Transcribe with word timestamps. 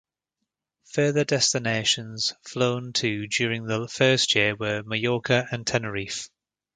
Further 0.93 1.23
destinations 1.23 2.33
flown 2.41 2.91
to 2.93 3.27
during 3.27 3.65
the 3.67 3.87
first 3.87 4.33
year 4.33 4.55
were 4.55 4.81
Majorca 4.81 5.47
and 5.51 5.63
Tenerife. 5.67 6.27